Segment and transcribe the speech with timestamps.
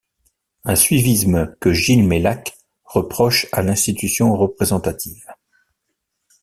[0.63, 5.27] Un suivisme que Ghiles-Meilhac reproche à l'institution représentative.